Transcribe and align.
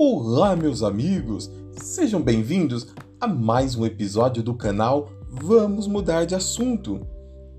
Olá, 0.00 0.54
meus 0.54 0.84
amigos! 0.84 1.50
Sejam 1.72 2.22
bem-vindos 2.22 2.86
a 3.20 3.26
mais 3.26 3.74
um 3.74 3.84
episódio 3.84 4.44
do 4.44 4.54
canal 4.54 5.10
Vamos 5.28 5.88
Mudar 5.88 6.24
de 6.24 6.36
Assunto. 6.36 7.04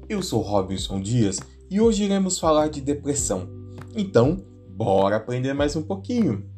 Eu 0.07 0.23
sou 0.23 0.41
Robinson 0.41 1.01
Dias 1.01 1.37
e 1.69 1.81
hoje 1.81 2.05
iremos 2.05 2.39
falar 2.39 2.69
de 2.69 2.79
depressão. 2.79 3.49
Então, 3.93 4.37
bora 4.69 5.17
aprender 5.17 5.51
mais 5.51 5.75
um 5.75 5.81
pouquinho. 5.81 6.49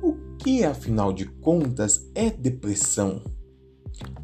O 0.00 0.14
que, 0.38 0.62
afinal 0.62 1.12
de 1.12 1.26
contas, 1.26 2.08
é 2.14 2.30
depressão? 2.30 3.22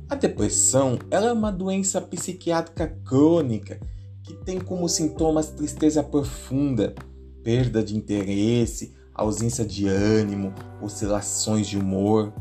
A 0.08 0.14
depressão 0.14 0.96
é 1.11 1.18
uma 1.32 1.50
doença 1.50 2.00
psiquiátrica 2.00 2.86
crônica 3.04 3.80
que 4.22 4.36
tem 4.36 4.61
como 4.61 4.89
sintomas 4.89 5.50
tristeza 5.50 6.04
profunda, 6.04 6.94
perda 7.43 7.82
de 7.82 7.96
interesse, 7.96 8.96
ausência 9.18 9.64
de 9.64 9.89
ânimo, 9.89 10.54
oscilações 10.81 11.67
de 11.67 11.76
humor. 11.76 12.32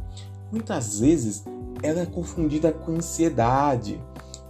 Muitas 0.51 0.99
vezes 0.99 1.43
ela 1.81 2.01
é 2.01 2.05
confundida 2.05 2.71
com 2.71 2.93
ansiedade 2.93 4.01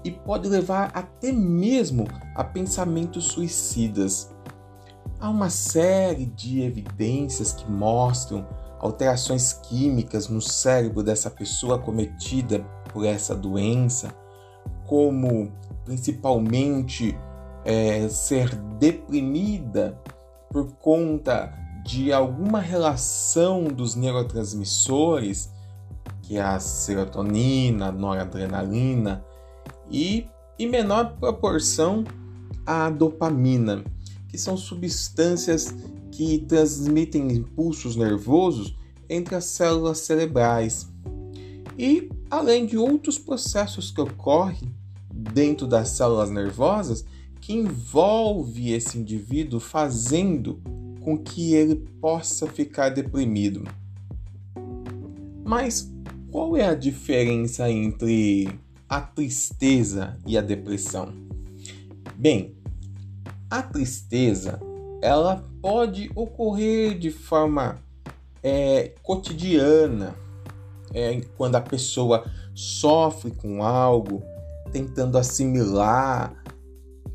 e 0.03 0.11
pode 0.11 0.47
levar 0.47 0.91
até 0.93 1.31
mesmo 1.31 2.07
a 2.35 2.43
pensamentos 2.43 3.25
suicidas. 3.25 4.29
Há 5.19 5.29
uma 5.29 5.49
série 5.49 6.25
de 6.25 6.61
evidências 6.61 7.53
que 7.53 7.69
mostram 7.69 8.45
alterações 8.79 9.53
químicas 9.53 10.27
no 10.27 10.41
cérebro 10.41 11.01
dessa 11.01 11.31
pessoa 11.31 11.79
cometida 11.79 12.59
por 12.93 13.05
essa 13.05 13.33
doença, 13.33 14.13
como 14.85 15.51
principalmente 15.83 17.17
é, 17.65 18.07
ser 18.07 18.53
deprimida 18.79 19.99
por 20.49 20.71
conta 20.73 21.51
de 21.87 22.11
alguma 22.11 22.59
relação 22.59 23.63
dos 23.63 23.95
neurotransmissores, 23.95 25.49
que 26.21 26.35
é 26.35 26.41
a 26.41 26.59
serotonina, 26.59 27.87
a 27.87 27.91
noradrenalina, 27.93 29.23
e 29.89 30.27
em 30.59 30.67
menor 30.67 31.15
proporção 31.17 32.03
a 32.65 32.89
dopamina, 32.89 33.85
que 34.27 34.37
são 34.37 34.57
substâncias 34.57 35.73
que 36.11 36.39
transmitem 36.39 37.31
impulsos 37.31 37.95
nervosos 37.95 38.75
entre 39.09 39.35
as 39.35 39.45
células 39.45 39.99
cerebrais. 39.99 40.89
E 41.79 42.09
além 42.29 42.65
de 42.65 42.77
outros 42.77 43.17
processos 43.17 43.91
que 43.91 44.01
ocorrem 44.01 44.75
dentro 45.09 45.65
das 45.65 45.87
células 45.87 46.29
nervosas 46.29 47.05
que 47.39 47.53
envolve 47.53 48.73
esse 48.73 48.97
indivíduo 48.97 49.61
fazendo 49.61 50.61
com 51.07 51.17
que 51.17 51.53
ele 51.53 51.77
possa 52.01 52.45
ficar 52.47 52.89
deprimido. 52.89 53.63
Mas 55.45 55.89
qual 56.29 56.57
é 56.57 56.67
a 56.67 56.73
diferença 56.73 57.71
entre 57.71 58.49
a 58.89 58.99
tristeza 58.99 60.17
e 60.27 60.37
a 60.37 60.41
depressão? 60.41 61.13
Bem, 62.13 62.57
a 63.49 63.61
tristeza 63.61 64.59
ela 65.01 65.47
pode 65.61 66.11
ocorrer 66.13 66.99
de 66.99 67.09
forma 67.09 67.79
é, 68.43 68.91
cotidiana, 69.01 70.13
é, 70.93 71.21
quando 71.37 71.55
a 71.55 71.61
pessoa 71.61 72.29
sofre 72.53 73.31
com 73.31 73.63
algo, 73.63 74.21
tentando 74.73 75.17
assimilar 75.17 76.35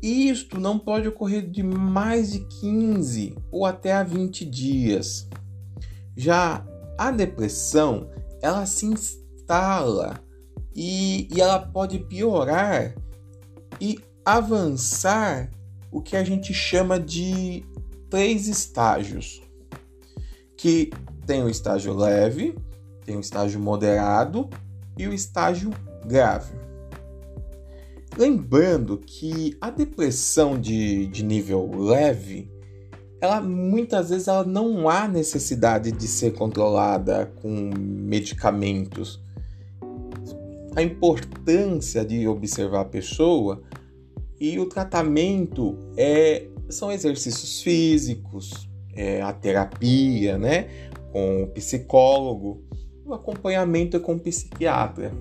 isto 0.03 0.59
não 0.59 0.77
pode 0.77 1.07
ocorrer 1.07 1.49
de 1.49 1.63
mais 1.63 2.33
de 2.33 2.41
15 2.41 3.37
ou 3.49 3.65
até 3.65 3.93
a 3.93 4.03
20 4.03 4.43
dias. 4.43 5.29
Já 6.15 6.65
a 6.97 7.09
depressão, 7.09 8.09
ela 8.41 8.65
se 8.65 8.85
instala 8.85 10.19
e, 10.75 11.29
e 11.33 11.39
ela 11.39 11.59
pode 11.59 11.99
piorar 11.99 12.93
e 13.79 13.97
avançar 14.25 15.49
o 15.89 16.01
que 16.01 16.17
a 16.17 16.23
gente 16.23 16.53
chama 16.53 16.99
de 16.99 17.65
três 18.09 18.47
estágios, 18.47 19.41
que 20.57 20.91
tem 21.25 21.43
o 21.43 21.49
estágio 21.49 21.93
leve, 21.93 22.57
tem 23.05 23.15
o 23.15 23.21
estágio 23.21 23.59
moderado 23.59 24.49
e 24.97 25.07
o 25.07 25.13
estágio 25.13 25.71
grave. 26.05 26.72
Lembrando 28.17 28.99
que 28.99 29.57
a 29.59 29.71
depressão 29.71 30.59
de, 30.59 31.07
de 31.07 31.23
nível 31.23 31.69
leve, 31.73 32.51
ela 33.19 33.41
muitas 33.41 34.09
vezes 34.09 34.27
ela 34.27 34.43
não 34.43 34.87
há 34.87 35.07
necessidade 35.07 35.91
de 35.91 36.07
ser 36.07 36.33
controlada 36.33 37.25
com 37.41 37.71
medicamentos. 37.75 39.19
A 40.75 40.81
importância 40.81 42.05
de 42.05 42.27
observar 42.27 42.81
a 42.81 42.85
pessoa 42.85 43.63
e 44.39 44.59
o 44.59 44.67
tratamento 44.67 45.77
é, 45.97 46.47
são 46.69 46.91
exercícios 46.91 47.61
físicos, 47.61 48.69
é, 48.95 49.21
a 49.21 49.33
terapia, 49.33 50.37
né, 50.37 50.67
com 51.11 51.43
o 51.43 51.47
psicólogo, 51.47 52.63
o 53.05 53.13
acompanhamento 53.13 53.99
com 53.99 54.15
o 54.15 54.19
psiquiatra. 54.19 55.11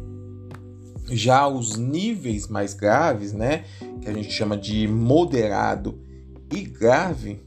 Já 1.15 1.47
os 1.47 1.77
níveis 1.77 2.49
mais 2.49 2.73
graves, 2.73 3.35
né, 3.35 3.65
que 4.01 4.09
a 4.09 4.13
gente 4.15 4.31
chama 4.31 4.57
de 4.57 4.89
moderado 4.89 6.01
e 6.51 6.63
grave, 6.63 7.43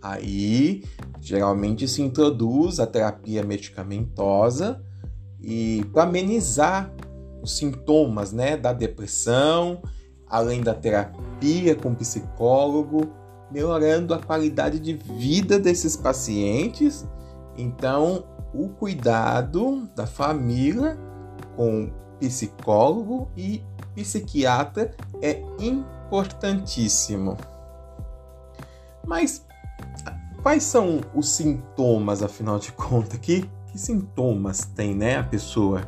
aí 0.00 0.82
geralmente 1.20 1.86
se 1.86 2.00
introduz 2.00 2.80
a 2.80 2.86
terapia 2.86 3.42
medicamentosa 3.42 4.82
e 5.38 5.84
para 5.92 6.04
amenizar 6.04 6.90
os 7.42 7.58
sintomas, 7.58 8.32
né, 8.32 8.56
da 8.56 8.72
depressão, 8.72 9.82
além 10.26 10.62
da 10.62 10.72
terapia 10.72 11.74
com 11.74 11.94
psicólogo, 11.94 13.12
melhorando 13.52 14.14
a 14.14 14.18
qualidade 14.18 14.78
de 14.80 14.94
vida 14.94 15.58
desses 15.58 15.94
pacientes. 15.94 17.06
Então, 17.54 18.24
o 18.54 18.70
cuidado 18.70 19.86
da 19.94 20.06
família 20.06 20.98
com 21.54 21.90
psicólogo 22.20 23.28
e 23.36 23.64
psiquiatra 23.94 24.94
é 25.20 25.42
importantíssimo. 25.58 27.36
Mas 29.04 29.44
quais 30.42 30.62
são 30.62 31.00
os 31.14 31.30
sintomas, 31.30 32.22
afinal 32.22 32.58
de 32.58 32.70
contas? 32.72 33.18
Que, 33.18 33.48
que 33.66 33.78
sintomas 33.78 34.66
tem 34.66 34.94
né, 34.94 35.16
a 35.16 35.24
pessoa 35.24 35.82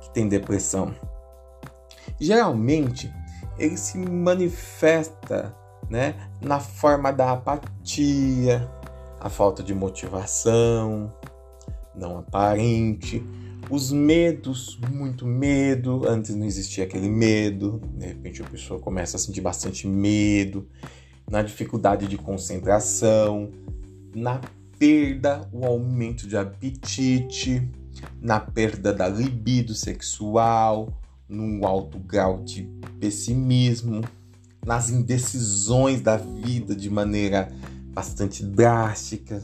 que 0.00 0.10
tem 0.10 0.28
depressão? 0.28 0.94
Geralmente, 2.20 3.12
ele 3.58 3.76
se 3.76 3.98
manifesta 3.98 5.54
né, 5.88 6.14
na 6.40 6.60
forma 6.60 7.12
da 7.12 7.32
apatia, 7.32 8.70
a 9.20 9.28
falta 9.28 9.62
de 9.62 9.74
motivação 9.74 11.12
não 11.94 12.18
aparente, 12.18 13.24
os 13.70 13.90
medos, 13.90 14.78
muito 14.90 15.26
medo, 15.26 16.06
antes 16.06 16.34
não 16.34 16.46
existia 16.46 16.84
aquele 16.84 17.08
medo, 17.08 17.80
de 17.96 18.06
repente 18.06 18.42
a 18.42 18.46
pessoa 18.46 18.78
começa 18.78 19.16
a 19.16 19.20
sentir 19.20 19.40
bastante 19.40 19.86
medo, 19.86 20.68
na 21.30 21.42
dificuldade 21.42 22.06
de 22.06 22.18
concentração, 22.18 23.50
na 24.14 24.40
perda, 24.78 25.48
o 25.52 25.64
aumento 25.64 26.26
de 26.28 26.36
apetite, 26.36 27.68
na 28.20 28.38
perda 28.38 28.92
da 28.92 29.08
libido 29.08 29.74
sexual, 29.74 30.92
num 31.28 31.66
alto 31.66 31.98
grau 31.98 32.42
de 32.42 32.68
pessimismo, 33.00 34.02
nas 34.64 34.90
indecisões 34.90 36.00
da 36.00 36.16
vida 36.16 36.74
de 36.74 36.90
maneira 36.90 37.50
bastante 37.92 38.44
drástica, 38.44 39.40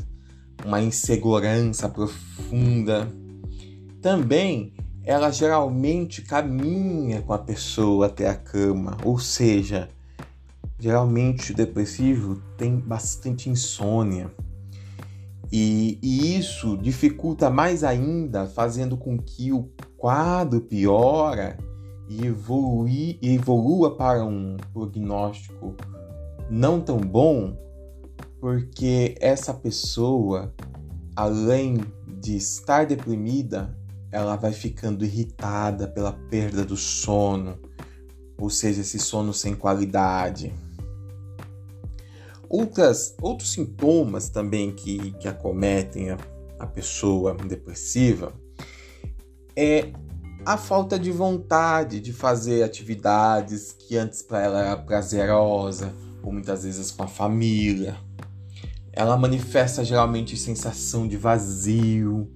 uma 0.65 0.83
insegurança 0.83 1.89
profunda, 1.89 3.11
também 4.01 4.73
ela 5.05 5.31
geralmente 5.31 6.23
caminha 6.23 7.23
com 7.23 7.33
a 7.33 7.39
pessoa 7.39 8.07
até 8.07 8.29
a 8.29 8.35
cama, 8.35 8.97
ou 9.05 9.19
seja, 9.19 9.89
geralmente 10.79 11.53
o 11.53 11.57
depressivo 11.57 12.41
tem 12.57 12.77
bastante 12.77 13.49
insônia. 13.49 14.31
E, 15.53 15.99
e, 16.01 16.39
isso 16.39 16.77
dificulta 16.77 17.51
mais 17.51 17.83
ainda, 17.83 18.47
fazendo 18.47 18.97
com 18.97 19.19
que 19.19 19.53
o 19.53 19.69
quadro 19.97 20.61
piora 20.61 21.59
e 22.09 22.25
evolui, 22.25 23.19
evolua 23.21 23.97
para 23.97 24.25
um 24.25 24.57
prognóstico 24.73 25.75
não 26.49 26.81
tão 26.81 26.99
bom, 26.99 27.57
porque 28.41 29.17
essa 29.21 29.53
pessoa, 29.53 30.55
além 31.17 31.79
de 32.21 32.37
estar 32.37 32.87
deprimida, 32.87 33.77
ela 34.13 34.37
vai 34.37 34.53
ficando 34.53 35.05
irritada 35.05 35.87
pela 35.87 36.13
perda 36.13 36.65
do 36.65 36.77
sono, 36.77 37.59
ou 38.39 38.51
seja, 38.51 38.81
esse 38.81 38.99
sono 38.99 39.33
sem 39.33 39.55
qualidade. 39.55 40.53
Outras, 42.49 43.15
outros 43.21 43.53
sintomas 43.53 44.29
também 44.29 44.73
que, 44.73 45.13
que 45.13 45.29
acometem 45.29 46.11
a, 46.11 46.19
a 46.59 46.67
pessoa 46.67 47.35
depressiva 47.35 48.33
é 49.55 49.93
a 50.45 50.57
falta 50.57 50.99
de 50.99 51.13
vontade 51.13 52.01
de 52.01 52.13
fazer 52.13 52.63
atividades 52.63 53.73
que 53.73 53.97
antes 53.97 54.23
para 54.23 54.43
ela 54.43 54.61
era 54.61 54.77
prazerosa, 54.77 55.93
ou 56.23 56.33
muitas 56.33 56.65
vezes 56.65 56.91
com 56.91 57.03
a 57.03 57.07
família. 57.09 57.97
Ela 58.93 59.17
manifesta 59.17 59.85
geralmente 59.85 60.37
sensação 60.37 61.07
de 61.07 61.17
vazio, 61.17 62.29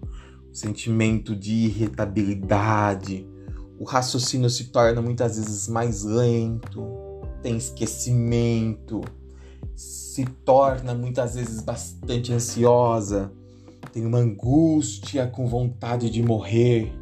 sentimento 0.54 1.34
de 1.34 1.52
irritabilidade. 1.52 3.28
O 3.78 3.84
raciocínio 3.84 4.48
se 4.48 4.66
torna 4.66 5.02
muitas 5.02 5.36
vezes 5.36 5.66
mais 5.66 6.04
lento, 6.04 6.86
tem 7.42 7.56
esquecimento, 7.56 9.00
se 9.74 10.24
torna 10.44 10.94
muitas 10.94 11.34
vezes 11.34 11.60
bastante 11.60 12.32
ansiosa, 12.32 13.32
tem 13.92 14.06
uma 14.06 14.18
angústia 14.18 15.26
com 15.26 15.48
vontade 15.48 16.08
de 16.08 16.22
morrer. 16.22 16.92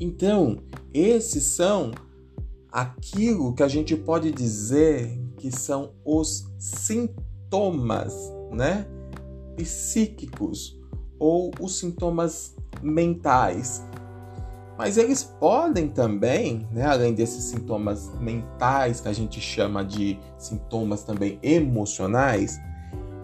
Então, 0.00 0.58
esses 0.92 1.44
são 1.44 1.92
aquilo 2.72 3.54
que 3.54 3.62
a 3.62 3.68
gente 3.68 3.94
pode 3.94 4.32
dizer 4.32 5.20
que 5.36 5.52
são 5.52 5.92
os 6.02 6.46
sintomas, 6.58 8.14
né, 8.50 8.86
psíquicos 9.54 10.82
ou 11.24 11.50
os 11.58 11.78
sintomas 11.78 12.54
mentais. 12.82 13.82
Mas 14.76 14.98
eles 14.98 15.24
podem 15.24 15.88
também, 15.88 16.68
né, 16.70 16.84
além 16.84 17.14
desses 17.14 17.44
sintomas 17.44 18.12
mentais 18.20 19.00
que 19.00 19.08
a 19.08 19.12
gente 19.14 19.40
chama 19.40 19.82
de 19.82 20.18
sintomas 20.36 21.02
também 21.02 21.38
emocionais, 21.42 22.60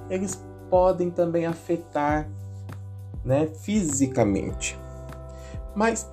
eles 0.08 0.42
podem 0.70 1.10
também 1.10 1.44
afetar, 1.44 2.26
né, 3.22 3.48
fisicamente. 3.48 4.80
Mas 5.76 6.10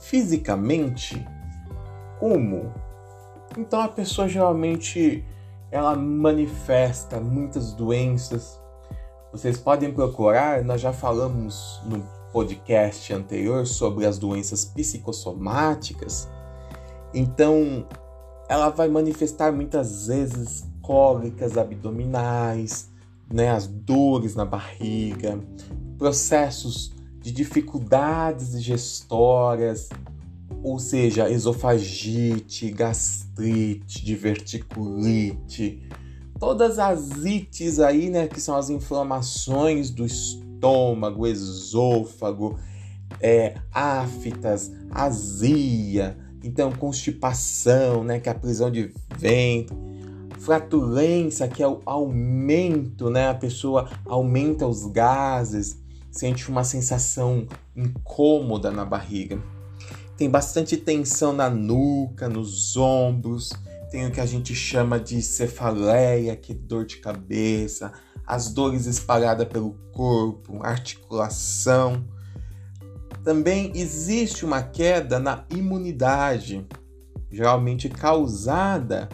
fisicamente, 0.00 1.24
como? 2.18 2.72
Então 3.56 3.80
a 3.80 3.88
pessoa 3.88 4.28
geralmente 4.28 5.24
ela 5.70 5.94
manifesta 5.94 7.20
muitas 7.20 7.72
doenças. 7.74 8.60
Vocês 9.32 9.56
podem 9.56 9.90
procurar, 9.90 10.62
nós 10.62 10.78
já 10.78 10.92
falamos 10.92 11.80
no 11.86 12.06
podcast 12.34 13.14
anterior 13.14 13.66
sobre 13.66 14.04
as 14.04 14.18
doenças 14.18 14.62
psicossomáticas. 14.62 16.28
Então, 17.14 17.86
ela 18.46 18.68
vai 18.68 18.88
manifestar 18.88 19.50
muitas 19.50 20.06
vezes 20.08 20.68
cólicas 20.82 21.56
abdominais, 21.56 22.90
né, 23.32 23.48
as 23.48 23.66
dores 23.66 24.34
na 24.34 24.44
barriga, 24.44 25.40
processos 25.96 26.92
de 27.18 27.32
dificuldades 27.32 28.52
digestórias, 28.52 29.88
ou 30.62 30.78
seja, 30.78 31.30
esofagite, 31.30 32.70
gastrite, 32.70 34.04
diverticulite, 34.04 35.88
todas 36.42 36.80
as 36.80 37.24
ites 37.24 37.78
aí, 37.78 38.10
né, 38.10 38.26
que 38.26 38.40
são 38.40 38.56
as 38.56 38.68
inflamações 38.68 39.90
do 39.90 40.04
estômago, 40.04 41.24
esôfago, 41.24 42.58
é, 43.20 43.54
aftas, 43.72 44.72
azia, 44.90 46.18
então 46.42 46.72
constipação, 46.72 48.02
né, 48.02 48.18
que 48.18 48.28
é 48.28 48.32
a 48.32 48.34
prisão 48.34 48.72
de 48.72 48.92
ventre, 49.16 49.76
flatulência, 50.40 51.46
que 51.46 51.62
é 51.62 51.68
o 51.68 51.80
aumento, 51.86 53.08
né, 53.08 53.28
a 53.28 53.34
pessoa 53.34 53.88
aumenta 54.04 54.66
os 54.66 54.86
gases, 54.86 55.80
sente 56.10 56.48
uma 56.48 56.64
sensação 56.64 57.46
incômoda 57.76 58.68
na 58.72 58.84
barriga. 58.84 59.38
Tem 60.16 60.28
bastante 60.28 60.76
tensão 60.76 61.32
na 61.32 61.48
nuca, 61.48 62.28
nos 62.28 62.76
ombros, 62.76 63.52
tem 63.92 64.06
o 64.06 64.10
que 64.10 64.22
a 64.22 64.26
gente 64.26 64.54
chama 64.54 64.98
de 64.98 65.20
cefaleia, 65.20 66.34
que 66.34 66.52
é 66.52 66.54
dor 66.54 66.86
de 66.86 66.96
cabeça, 66.96 67.92
as 68.26 68.48
dores 68.48 68.86
espalhadas 68.86 69.46
pelo 69.46 69.74
corpo, 69.92 70.62
articulação. 70.62 72.02
Também 73.22 73.70
existe 73.74 74.46
uma 74.46 74.62
queda 74.62 75.18
na 75.18 75.44
imunidade, 75.50 76.66
geralmente 77.30 77.90
causada 77.90 79.10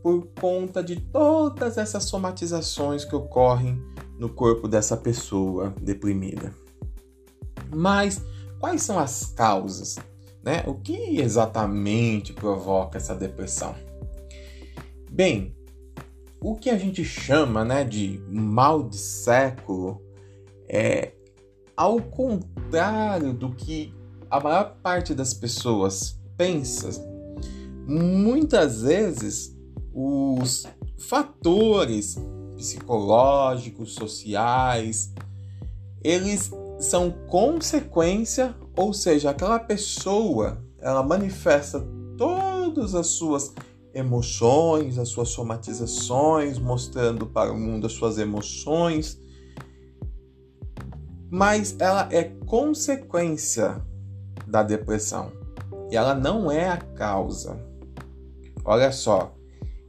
por 0.00 0.28
conta 0.40 0.80
de 0.80 1.00
todas 1.00 1.76
essas 1.76 2.04
somatizações 2.04 3.04
que 3.04 3.16
ocorrem 3.16 3.82
no 4.16 4.28
corpo 4.28 4.68
dessa 4.68 4.96
pessoa 4.96 5.74
deprimida. 5.82 6.54
Mas 7.74 8.22
quais 8.60 8.80
são 8.80 8.96
as 8.96 9.26
causas? 9.34 9.96
Né? 10.40 10.62
O 10.68 10.74
que 10.74 11.20
exatamente 11.20 12.32
provoca 12.32 12.96
essa 12.96 13.12
depressão? 13.12 13.87
Bem, 15.10 15.54
o 16.40 16.54
que 16.54 16.70
a 16.70 16.78
gente 16.78 17.04
chama 17.04 17.64
né, 17.64 17.84
de 17.84 18.22
mal 18.28 18.82
de 18.82 18.96
século 18.96 20.00
é 20.68 21.12
ao 21.76 22.00
contrário 22.00 23.32
do 23.32 23.50
que 23.54 23.94
a 24.30 24.40
maior 24.40 24.76
parte 24.82 25.14
das 25.14 25.32
pessoas 25.32 26.20
pensa, 26.36 26.90
muitas 27.86 28.82
vezes 28.82 29.56
os 29.92 30.66
fatores 30.98 32.16
psicológicos, 32.56 33.94
sociais, 33.94 35.12
eles 36.02 36.50
são 36.78 37.10
consequência, 37.28 38.54
ou 38.76 38.92
seja, 38.92 39.30
aquela 39.30 39.58
pessoa, 39.58 40.62
ela 40.80 41.02
manifesta 41.02 41.80
todas 42.16 42.94
as 42.94 43.06
suas 43.06 43.54
emoções, 43.94 44.98
as 44.98 45.08
suas 45.08 45.30
somatizações, 45.30 46.58
mostrando 46.58 47.26
para 47.26 47.52
o 47.52 47.58
mundo 47.58 47.86
as 47.86 47.92
suas 47.92 48.18
emoções, 48.18 49.20
mas 51.30 51.76
ela 51.78 52.08
é 52.10 52.24
consequência 52.24 53.82
da 54.46 54.62
depressão 54.62 55.32
e 55.90 55.96
ela 55.96 56.14
não 56.14 56.50
é 56.50 56.68
a 56.68 56.76
causa. 56.76 57.58
Olha 58.64 58.92
só, 58.92 59.34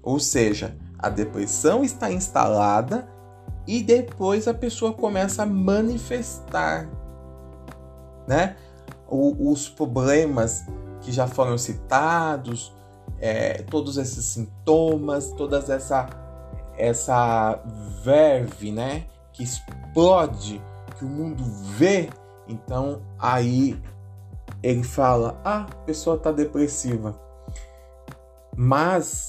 ou 0.01 0.19
seja, 0.19 0.77
a 0.97 1.09
depressão 1.09 1.83
está 1.83 2.11
instalada 2.11 3.09
e 3.67 3.81
depois 3.81 4.47
a 4.47 4.53
pessoa 4.53 4.93
começa 4.93 5.43
a 5.43 5.45
manifestar, 5.45 6.89
né? 8.27 8.55
Os 9.07 9.67
problemas 9.67 10.65
que 11.01 11.11
já 11.11 11.27
foram 11.27 11.57
citados, 11.57 12.73
é, 13.19 13.61
todos 13.63 13.97
esses 13.97 14.25
sintomas, 14.25 15.31
todas 15.31 15.69
essa 15.69 16.07
essa 16.77 17.61
verve, 18.03 18.71
né, 18.71 19.05
que 19.33 19.43
explode, 19.43 20.61
que 20.97 21.03
o 21.03 21.09
mundo 21.09 21.43
vê. 21.77 22.09
Então 22.47 23.01
aí 23.19 23.81
ele 24.63 24.83
fala: 24.83 25.39
"Ah, 25.43 25.67
a 25.69 25.75
pessoa 25.85 26.15
está 26.15 26.31
depressiva". 26.31 27.19
Mas 28.55 29.27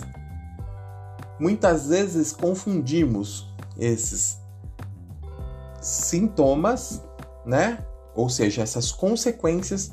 muitas 1.38 1.88
vezes 1.88 2.32
confundimos 2.32 3.48
esses 3.78 4.40
sintomas, 5.80 7.02
né? 7.44 7.78
Ou 8.14 8.28
seja, 8.28 8.62
essas 8.62 8.92
consequências, 8.92 9.92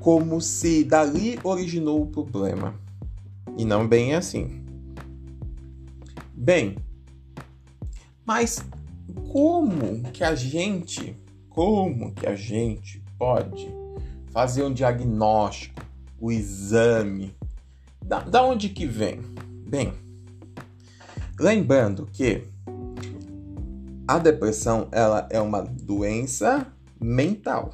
como 0.00 0.40
se 0.40 0.84
dali 0.84 1.38
originou 1.42 2.02
o 2.02 2.06
problema. 2.06 2.87
E 3.56 3.64
não 3.64 3.86
bem 3.86 4.14
assim. 4.14 4.64
Bem, 6.34 6.76
mas 8.24 8.64
como 9.32 10.02
que 10.12 10.22
a 10.22 10.34
gente, 10.34 11.16
como 11.48 12.12
que 12.14 12.26
a 12.26 12.36
gente 12.36 13.02
pode 13.18 13.68
fazer 14.30 14.62
um 14.62 14.72
diagnóstico, 14.72 15.82
o 16.20 16.30
exame? 16.30 17.34
Da, 18.04 18.20
da 18.20 18.42
onde 18.44 18.68
que 18.68 18.86
vem? 18.86 19.20
Bem, 19.68 19.92
Lembrando 21.40 22.04
que 22.04 22.42
a 24.08 24.18
depressão 24.18 24.88
ela 24.90 25.28
é 25.30 25.40
uma 25.40 25.62
doença 25.62 26.66
mental. 27.00 27.72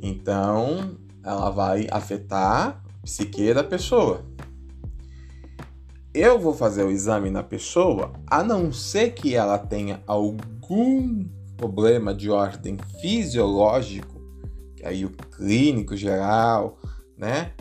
Então, 0.00 0.96
ela 1.22 1.50
vai 1.50 1.88
afetar 1.90 2.82
psique 3.02 3.52
da 3.54 3.64
pessoa. 3.64 4.24
Eu 6.12 6.38
vou 6.38 6.52
fazer 6.52 6.82
o 6.82 6.90
exame 6.90 7.30
na 7.30 7.42
pessoa, 7.42 8.12
a 8.26 8.42
não 8.42 8.72
ser 8.72 9.10
que 9.10 9.34
ela 9.34 9.58
tenha 9.58 10.02
algum 10.06 11.24
problema 11.56 12.14
de 12.14 12.30
ordem 12.30 12.76
fisiológico, 13.00 14.20
que 14.76 14.84
aí 14.84 15.04
o 15.04 15.10
clínico 15.10 15.96
geral, 15.96 16.78
né? 17.16 17.52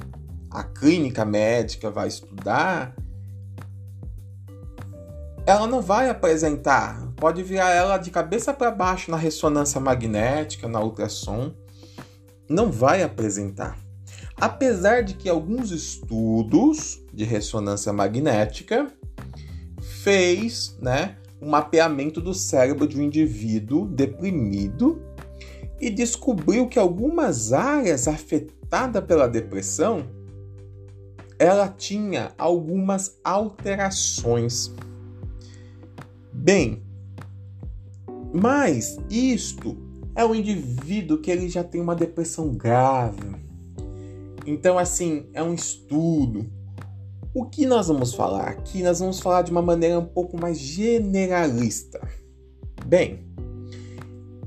A 0.50 0.64
clínica 0.64 1.24
médica 1.24 1.92
vai 1.92 2.08
estudar 2.08 2.96
ela 5.46 5.66
não 5.66 5.82
vai 5.82 6.10
apresentar 6.10 7.10
pode 7.20 7.44
virar 7.44 7.72
ela 7.72 7.98
de 7.98 8.10
cabeça 8.10 8.54
para 8.54 8.72
baixo 8.72 9.12
na 9.12 9.18
ressonância 9.18 9.80
magnética, 9.80 10.68
na 10.68 10.80
ultrassom, 10.80 11.54
não 12.50 12.72
vai 12.72 13.04
apresentar. 13.04 13.78
Apesar 14.40 15.04
de 15.04 15.16
que 15.16 15.28
alguns 15.28 15.72
estudos 15.72 17.04
de 17.14 17.26
ressonância 17.26 17.92
magnética 17.92 18.88
fez, 19.82 20.78
né, 20.82 21.18
um 21.42 21.50
mapeamento 21.50 22.22
do 22.22 22.34
cérebro 22.34 22.88
de 22.88 22.98
um 22.98 23.04
indivíduo 23.04 23.86
deprimido 23.86 25.02
e 25.80 25.90
descobriu 25.90 26.68
que 26.68 26.80
algumas 26.80 27.52
áreas 27.52 28.08
afetadas 28.08 29.04
pela 29.04 29.28
depressão 29.28 30.08
ela 31.38 31.70
tinha 31.70 32.34
algumas 32.38 33.18
alterações. 33.24 34.74
Bem, 36.34 36.84
mas 38.34 38.98
isto 39.10 39.78
é 40.14 40.26
um 40.26 40.36
indivíduo 40.36 41.18
que 41.18 41.32
ele 41.32 41.48
já 41.48 41.64
tem 41.64 41.80
uma 41.80 41.96
depressão 41.96 42.54
grave. 42.54 43.39
Então, 44.46 44.78
assim, 44.78 45.30
é 45.34 45.44
um 45.44 45.54
estudo. 45.54 46.50
O 47.34 47.46
que 47.46 47.66
nós 47.66 47.88
vamos 47.88 48.14
falar 48.14 48.48
aqui? 48.48 48.82
Nós 48.82 49.00
vamos 49.00 49.20
falar 49.20 49.44
de 49.44 49.52
uma 49.52 49.62
maneira 49.62 50.00
um 50.00 50.06
pouco 50.06 50.40
mais 50.40 50.58
generalista. 50.58 52.00
Bem, 52.86 53.28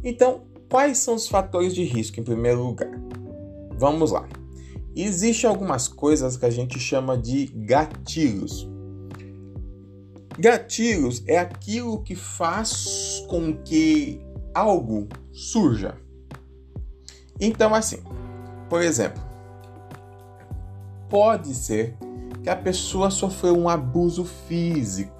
então, 0.02 0.42
quais 0.68 0.98
são 0.98 1.14
os 1.14 1.28
fatores 1.28 1.74
de 1.74 1.84
risco 1.84 2.18
em 2.18 2.24
primeiro 2.24 2.62
lugar? 2.62 2.90
Vamos 3.78 4.10
lá. 4.10 4.28
Existem 4.94 5.48
algumas 5.48 5.88
coisas 5.88 6.36
que 6.36 6.44
a 6.44 6.50
gente 6.50 6.78
chama 6.78 7.16
de 7.16 7.46
gatilhos. 7.54 8.68
Gatilhos 10.38 11.22
é 11.26 11.38
aquilo 11.38 12.02
que 12.02 12.14
faz 12.14 13.24
com 13.28 13.56
que 13.56 14.20
algo 14.54 15.08
surja. 15.32 15.96
Então, 17.40 17.74
assim, 17.74 17.98
por 18.68 18.82
exemplo, 18.82 19.22
pode 21.12 21.54
ser 21.54 21.94
que 22.42 22.48
a 22.48 22.56
pessoa 22.56 23.10
sofreu 23.10 23.54
um 23.54 23.68
abuso 23.68 24.24
físico, 24.24 25.12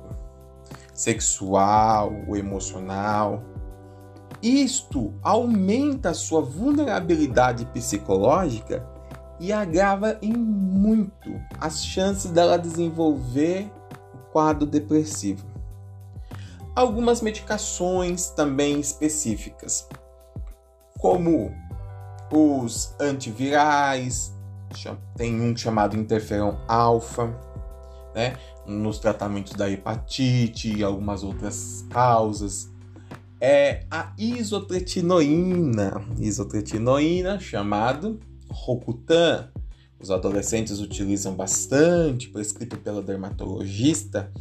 sexual 0.95 2.15
ou 2.27 2.35
emocional. 2.35 3.43
Isto 4.43 5.13
aumenta 5.23 6.15
sua 6.15 6.41
vulnerabilidade 6.41 7.67
psicológica 7.67 8.89
e 9.39 9.53
agrava 9.53 10.17
em 10.23 10.33
muito 10.33 11.39
as 11.61 11.85
chances 11.85 12.31
dela 12.31 12.57
desenvolver 12.57 13.71
o 14.15 14.33
quadro 14.33 14.65
depressivo. 14.65 15.45
Algumas 16.75 17.21
medicações 17.21 18.31
também 18.31 18.81
específicas, 18.81 19.87
como 20.99 21.55
os 22.33 22.95
antivirais, 22.99 24.33
tem 25.17 25.41
um 25.41 25.57
chamado 25.57 25.97
interferon 25.97 26.57
alfa, 26.67 27.27
né? 28.15 28.37
Nos 28.67 28.99
tratamentos 28.99 29.53
da 29.53 29.71
hepatite 29.71 30.77
e 30.77 30.83
algumas 30.83 31.23
outras 31.23 31.85
causas. 31.91 32.71
É 33.41 33.85
a 33.91 34.13
isotretinoína, 34.17 36.01
isotretinoína 36.19 37.41
chamado 37.41 38.21
Rocutan. 38.49 39.51
Os 40.01 40.11
adolescentes 40.11 40.81
utilizam 40.81 41.35
bastante, 41.35 42.29
prescrito 42.29 42.77
pela 42.77 43.03
dermatologista, 43.03 44.33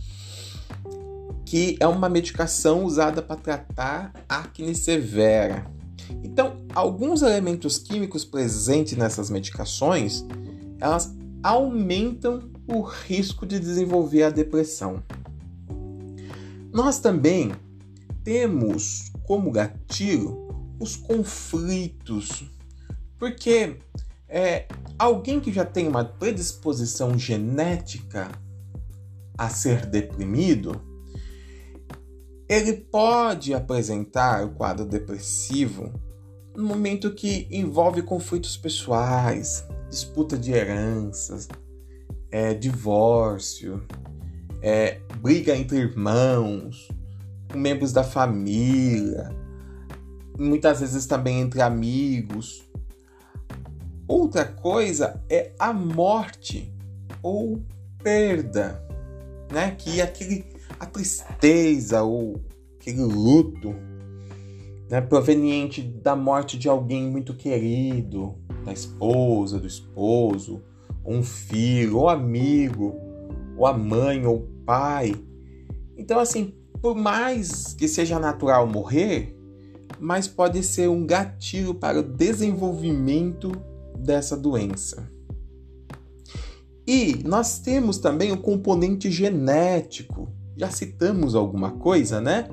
que 1.45 1.77
é 1.79 1.87
uma 1.87 2.09
medicação 2.09 2.83
usada 2.83 3.21
para 3.21 3.35
tratar 3.35 4.13
acne 4.29 4.75
severa. 4.75 5.65
Então, 6.23 6.57
alguns 6.73 7.21
elementos 7.21 7.77
químicos 7.77 8.23
presentes 8.23 8.97
nessas 8.97 9.29
medicações, 9.29 10.25
elas 10.79 11.13
aumentam 11.43 12.49
o 12.67 12.81
risco 12.81 13.45
de 13.45 13.59
desenvolver 13.59 14.23
a 14.23 14.29
depressão. 14.29 15.03
Nós 16.71 16.99
também 16.99 17.51
temos 18.23 19.11
como 19.23 19.51
gatilho 19.51 20.47
os 20.79 20.95
conflitos, 20.95 22.45
porque 23.17 23.77
é, 24.27 24.67
alguém 24.97 25.39
que 25.39 25.51
já 25.51 25.65
tem 25.65 25.87
uma 25.87 26.05
predisposição 26.05 27.17
genética 27.19 28.31
a 29.37 29.49
ser 29.49 29.85
deprimido, 29.85 30.81
ele 32.51 32.73
pode 32.73 33.53
apresentar 33.53 34.45
o 34.45 34.49
quadro 34.49 34.85
depressivo 34.85 35.89
no 36.53 36.65
momento 36.65 37.13
que 37.13 37.47
envolve 37.49 38.01
conflitos 38.01 38.57
pessoais, 38.57 39.65
disputa 39.89 40.37
de 40.37 40.51
heranças, 40.51 41.47
é, 42.29 42.53
divórcio, 42.53 43.81
é, 44.61 44.99
briga 45.21 45.55
entre 45.55 45.77
irmãos, 45.77 46.89
com 47.49 47.57
membros 47.57 47.93
da 47.93 48.03
família, 48.03 49.33
muitas 50.37 50.81
vezes 50.81 51.05
também 51.05 51.39
entre 51.39 51.61
amigos. 51.61 52.69
Outra 54.05 54.43
coisa 54.43 55.23
é 55.29 55.53
a 55.57 55.71
morte 55.71 56.69
ou 57.23 57.63
perda, 58.03 58.85
né? 59.49 59.71
Que 59.71 60.01
é 60.01 60.03
aquele 60.03 60.50
a 60.81 60.85
tristeza 60.87 62.01
ou 62.01 62.41
aquele 62.75 63.03
luto 63.03 63.75
né, 64.89 64.99
proveniente 64.99 65.79
da 65.79 66.15
morte 66.15 66.57
de 66.57 66.67
alguém 66.67 67.07
muito 67.07 67.35
querido, 67.35 68.33
da 68.65 68.73
esposa, 68.73 69.59
do 69.59 69.67
esposo, 69.67 70.63
ou 71.03 71.13
um 71.13 71.23
filho, 71.23 71.99
ou 71.99 72.09
amigo, 72.09 72.95
ou 73.55 73.67
a 73.67 73.77
mãe, 73.77 74.25
ou 74.25 74.37
o 74.37 74.47
pai. 74.65 75.13
Então, 75.95 76.19
assim, 76.19 76.55
por 76.81 76.95
mais 76.95 77.75
que 77.75 77.87
seja 77.87 78.17
natural 78.17 78.65
morrer, 78.65 79.37
mas 79.99 80.27
pode 80.27 80.63
ser 80.63 80.89
um 80.89 81.05
gatilho 81.05 81.75
para 81.75 81.99
o 81.99 82.03
desenvolvimento 82.03 83.51
dessa 83.99 84.35
doença. 84.35 85.07
E 86.87 87.21
nós 87.23 87.59
temos 87.59 87.99
também 87.99 88.31
o 88.31 88.41
componente 88.41 89.11
genético 89.11 90.40
já 90.55 90.69
citamos 90.69 91.35
alguma 91.35 91.71
coisa, 91.71 92.21
né? 92.21 92.49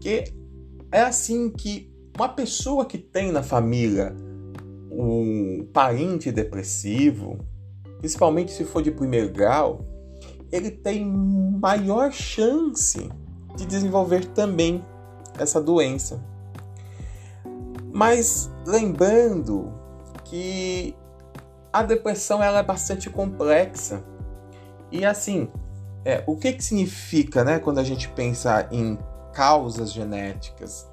Que 0.00 0.24
é 0.92 1.00
assim 1.00 1.50
que 1.50 1.92
uma 2.16 2.28
pessoa 2.28 2.84
que 2.86 2.98
tem 2.98 3.30
na 3.30 3.42
família 3.42 4.14
um 4.90 5.68
parente 5.72 6.32
depressivo, 6.32 7.38
principalmente 7.98 8.52
se 8.52 8.64
for 8.64 8.82
de 8.82 8.90
primeiro 8.90 9.30
grau, 9.30 9.84
ele 10.50 10.70
tem 10.70 11.04
maior 11.04 12.12
chance 12.12 13.10
de 13.56 13.66
desenvolver 13.66 14.24
também 14.26 14.84
essa 15.38 15.60
doença. 15.60 16.22
Mas 17.92 18.50
lembrando 18.66 19.72
que 20.24 20.94
a 21.72 21.82
depressão 21.82 22.42
ela 22.42 22.58
é 22.60 22.62
bastante 22.62 23.10
complexa. 23.10 24.02
E 24.90 25.04
assim, 25.04 25.48
é, 26.06 26.22
o 26.24 26.36
que, 26.36 26.52
que 26.52 26.62
significa 26.62 27.42
né, 27.42 27.58
quando 27.58 27.78
a 27.78 27.84
gente 27.84 28.08
pensa 28.10 28.68
em 28.70 28.96
causas 29.32 29.92
genéticas? 29.92 30.88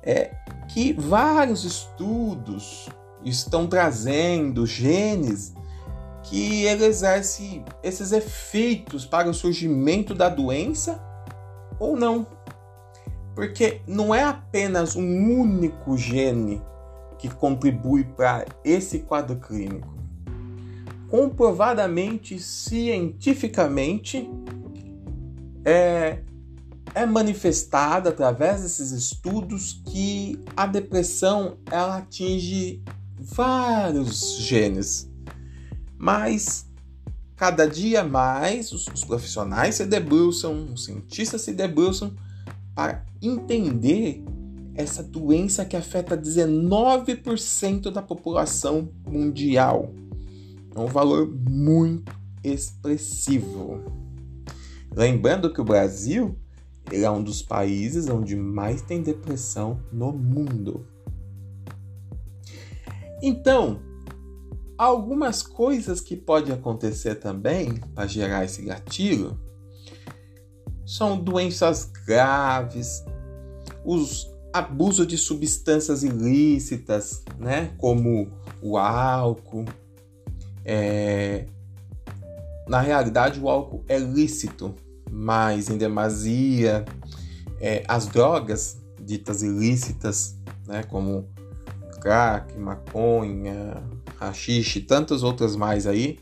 É 0.00 0.30
que 0.68 0.92
vários 0.92 1.64
estudos 1.64 2.88
estão 3.24 3.66
trazendo 3.66 4.64
genes 4.64 5.52
que 6.22 6.64
ele 6.64 6.84
exerce 6.84 7.64
esses 7.82 8.12
efeitos 8.12 9.04
para 9.04 9.28
o 9.28 9.34
surgimento 9.34 10.14
da 10.14 10.28
doença 10.28 11.02
ou 11.80 11.96
não. 11.96 12.24
Porque 13.34 13.80
não 13.88 14.14
é 14.14 14.22
apenas 14.22 14.94
um 14.94 15.40
único 15.40 15.96
gene 15.96 16.62
que 17.18 17.28
contribui 17.28 18.04
para 18.04 18.44
esse 18.64 19.00
quadro 19.00 19.34
clínico 19.34 19.97
comprovadamente, 21.08 22.38
cientificamente, 22.38 24.28
é, 25.64 26.20
é 26.94 27.06
manifestada 27.06 28.10
através 28.10 28.62
desses 28.62 28.90
estudos 28.92 29.82
que 29.86 30.38
a 30.56 30.66
depressão 30.66 31.56
ela 31.70 31.98
atinge 31.98 32.82
vários 33.18 34.38
genes, 34.38 35.10
mas 35.96 36.66
cada 37.36 37.66
dia 37.66 38.04
mais 38.04 38.72
os, 38.72 38.86
os 38.88 39.04
profissionais 39.04 39.76
se 39.76 39.86
debruçam, 39.86 40.68
os 40.72 40.84
cientistas 40.84 41.42
se 41.42 41.52
debruçam 41.52 42.14
para 42.74 43.04
entender 43.20 44.22
essa 44.74 45.02
doença 45.02 45.64
que 45.64 45.76
afeta 45.76 46.16
19% 46.16 47.90
da 47.90 48.00
população 48.00 48.88
mundial. 49.04 49.92
É 50.78 50.80
um 50.80 50.86
valor 50.86 51.28
muito 51.28 52.16
expressivo. 52.44 53.82
Lembrando 54.94 55.52
que 55.52 55.60
o 55.60 55.64
Brasil 55.64 56.38
é 56.92 57.10
um 57.10 57.20
dos 57.20 57.42
países 57.42 58.08
onde 58.08 58.36
mais 58.36 58.80
tem 58.80 59.02
depressão 59.02 59.82
no 59.92 60.12
mundo. 60.12 60.86
Então, 63.20 63.80
algumas 64.78 65.42
coisas 65.42 66.00
que 66.00 66.16
podem 66.16 66.54
acontecer 66.54 67.16
também 67.16 67.74
para 67.92 68.06
gerar 68.06 68.44
esse 68.44 68.62
gatilho 68.62 69.36
são 70.86 71.18
doenças 71.18 71.90
graves, 72.06 73.04
os 73.84 74.32
abuso 74.52 75.04
de 75.04 75.18
substâncias 75.18 76.04
ilícitas, 76.04 77.24
né, 77.36 77.74
como 77.78 78.30
o 78.62 78.78
álcool. 78.78 79.64
É... 80.70 81.46
Na 82.68 82.82
realidade, 82.82 83.40
o 83.40 83.48
álcool 83.48 83.82
é 83.88 83.98
lícito, 83.98 84.74
mas 85.10 85.70
em 85.70 85.78
demasia, 85.78 86.84
é, 87.58 87.82
as 87.88 88.06
drogas 88.06 88.78
ditas 89.00 89.42
ilícitas, 89.42 90.36
né, 90.66 90.82
como 90.82 91.26
crack, 92.02 92.58
maconha, 92.58 93.82
rachixe 94.16 94.80
e 94.80 94.82
tantas 94.82 95.22
outras 95.22 95.56
mais 95.56 95.86
aí, 95.86 96.18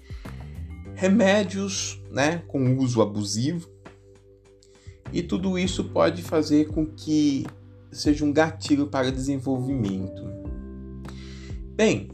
remédios, 0.94 2.00
né, 2.12 2.44
com 2.46 2.76
uso 2.76 3.02
abusivo, 3.02 3.68
e 5.12 5.20
tudo 5.20 5.58
isso 5.58 5.82
pode 5.82 6.22
fazer 6.22 6.68
com 6.68 6.86
que 6.86 7.44
seja 7.90 8.24
um 8.24 8.32
gatilho 8.32 8.86
para 8.86 9.10
desenvolvimento. 9.10 10.22
Bem, 11.74 12.08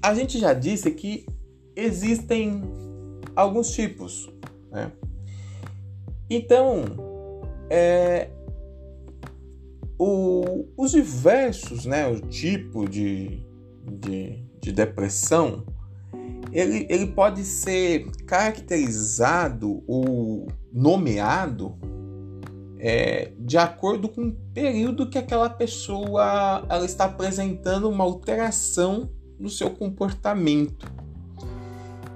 a 0.00 0.14
gente 0.14 0.38
já 0.38 0.54
disse 0.54 0.90
que 0.90 1.26
existem 1.76 2.62
alguns 3.34 3.70
tipos, 3.72 4.30
né? 4.70 4.92
Então, 6.28 6.84
é, 7.68 8.30
o, 9.98 10.66
os 10.76 10.92
diversos, 10.92 11.84
né, 11.84 12.06
o 12.08 12.20
tipo 12.20 12.88
de, 12.88 13.44
de, 14.00 14.42
de 14.60 14.72
depressão, 14.72 15.64
ele, 16.52 16.86
ele 16.88 17.08
pode 17.08 17.44
ser 17.44 18.10
caracterizado 18.26 19.82
ou 19.86 20.48
nomeado 20.72 21.76
é, 22.78 23.32
de 23.38 23.56
acordo 23.56 24.08
com 24.08 24.28
o 24.28 24.32
período 24.52 25.08
que 25.08 25.18
aquela 25.18 25.48
pessoa 25.48 26.66
ela 26.68 26.84
está 26.84 27.06
apresentando 27.06 27.88
uma 27.88 28.04
alteração 28.04 29.10
no 29.38 29.48
seu 29.48 29.70
comportamento. 29.70 30.86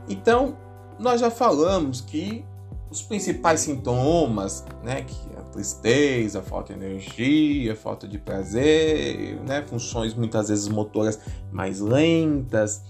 Então, 0.09 0.57
nós 0.99 1.21
já 1.21 1.31
falamos 1.31 2.01
que 2.01 2.45
os 2.91 3.03
principais 3.03 3.61
sintomas, 3.61 4.65
né, 4.83 5.03
que 5.03 5.17
é 5.35 5.39
a 5.39 5.43
tristeza, 5.43 6.39
a 6.39 6.43
falta 6.43 6.73
de 6.73 6.85
energia, 6.85 7.73
a 7.73 7.77
falta 7.77 8.09
de 8.09 8.19
prazer, 8.19 9.39
né, 9.47 9.63
funções 9.63 10.15
muitas 10.15 10.49
vezes 10.49 10.69
motoras 10.69 11.21
mais 11.53 11.81
lentas. 11.81 12.83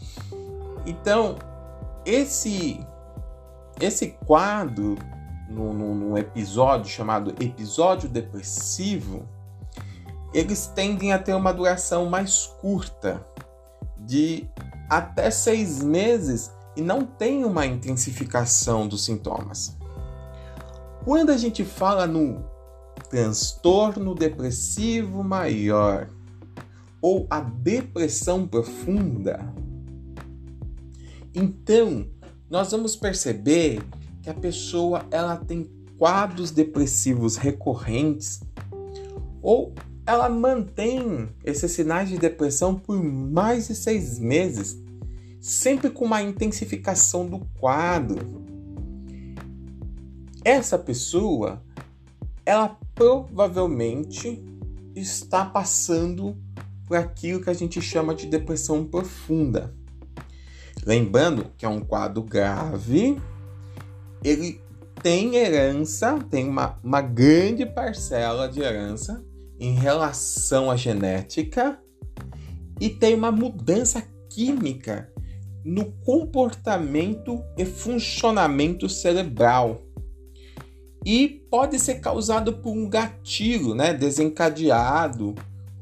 Então, 0.87 1.37
esse 2.05 2.81
esse 3.81 4.09
quadro 4.27 4.97
num, 5.49 6.17
episódio 6.19 6.91
chamado 6.91 7.31
episódio 7.43 8.09
depressivo, 8.09 9.27
eles 10.35 10.67
tendem 10.67 11.13
a 11.13 11.19
ter 11.19 11.35
uma 11.35 11.53
duração 11.53 12.07
mais 12.07 12.47
curta, 12.61 13.25
de 13.97 14.49
até 14.91 15.31
seis 15.31 15.83
meses, 15.83 16.53
e 16.79 16.81
não 16.81 17.05
tem 17.05 17.45
uma 17.45 17.67
intensificação 17.67 18.87
dos 18.87 19.05
sintomas. 19.05 19.77
Quando 21.05 21.31
a 21.31 21.37
gente 21.37 21.65
fala 21.65 22.07
no 22.07 22.45
transtorno 23.11 24.15
depressivo 24.15 25.25
maior 25.25 26.09
ou 27.03 27.27
a 27.29 27.41
depressão 27.41 28.47
profunda, 28.47 29.53
então 31.35 32.07
nós 32.49 32.71
vamos 32.71 32.95
perceber 32.95 33.83
que 34.23 34.31
a 34.31 34.35
pessoa 34.35 35.05
ela 35.11 35.37
tem 35.37 35.69
quadros 35.99 36.53
depressivos 36.53 37.37
recorrentes 37.37 38.41
ou 39.43 39.75
ela 40.07 40.29
mantém 40.29 41.29
esses 41.45 41.73
sinais 41.73 42.09
de 42.09 42.19
depressão 42.19 42.77
por 42.77 43.03
mais 43.03 43.67
de 43.67 43.75
seis 43.75 44.21
meses, 44.21 44.81
sempre 45.41 45.91
com 45.91 46.05
uma 46.05 46.23
intensificação 46.23 47.27
do 47.27 47.41
quadro. 47.61 48.45
Essa 50.45 50.79
pessoa, 50.79 51.63
ela 52.45 52.79
provavelmente 52.95 54.43
está 54.95 55.45
passando 55.45 56.37
por 56.87 56.97
aquilo 56.97 57.43
que 57.43 57.51
a 57.51 57.55
gente 57.55 57.81
chama 57.81 58.15
de 58.15 58.27
depressão 58.27 58.85
profunda. 58.85 59.75
Lembrando 60.85 61.53
que 61.57 61.67
é 61.67 61.69
um 61.69 61.81
quadro 61.81 62.23
grave 62.23 63.21
ele 64.23 64.61
tem 65.03 65.37
herança, 65.37 66.19
tem 66.31 66.49
uma, 66.49 66.79
uma 66.83 67.01
grande 67.01 67.65
parcela 67.65 68.49
de 68.49 68.61
herança 68.61 69.25
em 69.59 69.75
relação 69.75 70.71
à 70.71 70.77
genética 70.77 71.79
e 72.81 72.89
tem 72.91 73.15
uma 73.15 73.31
mudança 73.31 74.03
química 74.29 75.13
no 75.65 75.93
comportamento 76.05 77.43
e 77.57 77.65
funcionamento 77.65 78.89
cerebral. 78.89 79.83
E 81.05 81.29
pode 81.51 81.79
ser 81.79 81.97
causado 82.01 82.55
por 82.55 82.73
um 82.73 82.89
gatilho, 82.89 83.75
né, 83.75 83.95
desencadeado, 83.95 85.35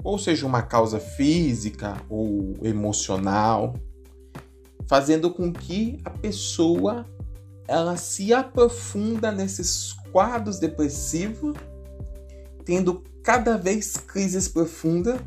ou 0.03 0.19
seja, 0.19 0.47
uma 0.47 0.63
causa 0.63 1.01
física 1.01 1.97
ou 2.09 2.55
emocional, 2.63 3.75
fazendo 4.87 5.31
com 5.31 5.53
que 5.53 5.99
a 6.05 6.11
pessoa 6.11 7.05
ela 7.67 7.97
se 7.97 8.33
aprofunda 8.33 9.33
nesses 9.33 9.93
quadros 10.13 10.59
depressivos, 10.59 11.57
tendo 12.65 13.03
cada 13.23 13.59
vez 13.59 13.97
crises 13.97 14.47
profundas, 14.47 15.21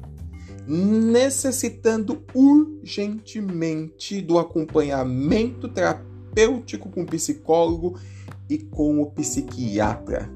necessitando 0.69 2.23
urgentemente 2.33 4.21
do 4.21 4.37
acompanhamento 4.37 5.67
terapêutico 5.67 6.89
com 6.89 7.01
o 7.01 7.07
psicólogo 7.07 7.99
e 8.47 8.59
com 8.59 9.01
o 9.01 9.09
psiquiatra. 9.09 10.29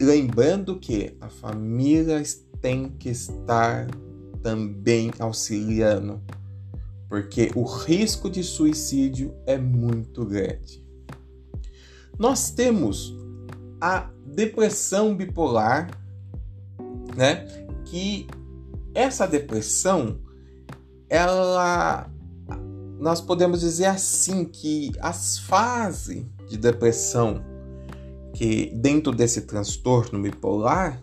Lembrando 0.00 0.78
que 0.78 1.16
a 1.20 1.28
família 1.28 2.22
tem 2.60 2.90
que 2.90 3.08
estar 3.10 3.88
também 4.42 5.10
auxiliando 5.18 6.22
porque 7.10 7.50
o 7.56 7.64
risco 7.64 8.30
de 8.30 8.44
suicídio 8.44 9.34
é 9.44 9.58
muito 9.58 10.24
grande. 10.24 10.80
Nós 12.16 12.52
temos 12.52 13.12
a 13.80 14.08
depressão 14.24 15.16
bipolar, 15.16 15.90
né? 17.16 17.44
Que 17.84 18.28
essa 18.94 19.26
depressão, 19.26 20.18
ela 21.08 22.10
nós 22.98 23.20
podemos 23.20 23.60
dizer 23.60 23.86
assim 23.86 24.44
que 24.44 24.92
as 25.00 25.38
fases 25.38 26.22
de 26.48 26.58
depressão 26.58 27.42
que 28.34 28.66
dentro 28.74 29.10
desse 29.10 29.42
transtorno 29.42 30.20
bipolar, 30.20 31.00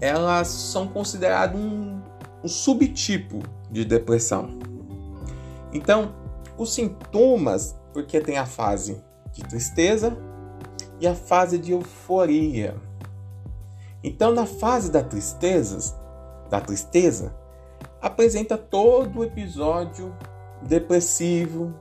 elas 0.00 0.48
são 0.48 0.86
consideradas 0.86 1.58
um, 1.58 2.00
um 2.44 2.48
subtipo 2.48 3.40
de 3.70 3.84
depressão. 3.84 4.58
Então, 5.72 6.14
os 6.58 6.74
sintomas, 6.74 7.74
porque 7.92 8.20
tem 8.20 8.36
a 8.36 8.46
fase 8.46 9.02
de 9.32 9.42
tristeza 9.42 10.16
e 11.00 11.06
a 11.06 11.14
fase 11.14 11.58
de 11.58 11.72
euforia. 11.72 12.76
Então, 14.04 14.32
na 14.32 14.44
fase 14.44 14.90
da 14.90 15.02
tristeza, 15.02 15.98
da 16.52 16.60
tristeza, 16.60 17.34
apresenta 17.98 18.58
todo 18.58 19.20
o 19.20 19.24
episódio 19.24 20.14
depressivo 20.60 21.74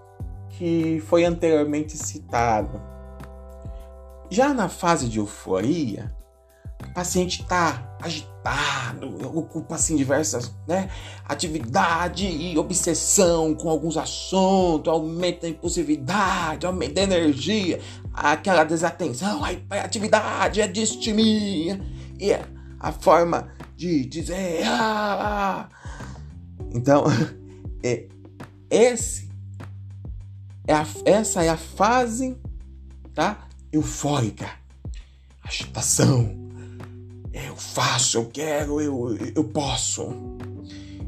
que 0.52 1.04
foi 1.08 1.26
anteriormente 1.26 1.98
citado. 1.98 2.82
Já 4.30 4.54
na 4.54 4.70
fase 4.70 5.10
de 5.10 5.20
euforia, 5.20 6.16
o 6.88 6.94
paciente 6.94 7.42
está 7.42 7.98
agitado, 8.02 9.38
ocupa 9.38 9.76
assim 9.76 9.98
diversas 9.98 10.56
né, 10.66 10.90
atividade 11.26 12.26
e 12.26 12.58
obsessão 12.58 13.54
com 13.54 13.70
alguns 13.70 13.98
assuntos, 13.98 14.92
aumenta 14.92 15.48
a 15.48 15.50
impulsividade, 15.50 16.66
aumenta 16.66 17.02
a 17.02 17.04
energia, 17.04 17.82
aquela 18.14 18.64
desatenção, 18.64 19.44
a 19.44 19.52
hiperatividade, 19.52 20.62
a 20.62 20.68
distimia 20.68 21.78
e 22.18 22.32
é 22.32 22.46
a 22.80 22.94
forma 22.94 23.52
de 23.82 24.06
dizer 24.06 24.62
ah, 24.64 25.68
então 26.72 27.06
é, 27.84 28.08
esse 28.70 29.28
é 30.68 30.74
a, 30.76 30.86
essa 31.04 31.44
é 31.44 31.50
a 31.50 31.58
fase 31.58 32.38
tá 33.16 33.48
eufórica. 33.74 34.48
Agitação. 35.42 36.38
Eu 37.34 37.56
faço, 37.56 38.20
eu 38.20 38.26
quero, 38.28 38.80
eu, 38.80 39.18
eu 39.36 39.44
posso. 39.46 40.14